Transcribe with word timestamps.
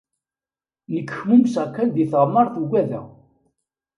Nekk 0.93 1.11
kmumseɣ 1.19 1.67
kan 1.75 1.89
di 1.95 2.05
teɣmert 2.11 2.53
ugadeɣ. 2.61 3.05